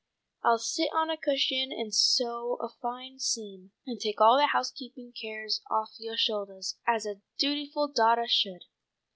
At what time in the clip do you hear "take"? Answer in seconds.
4.01-4.19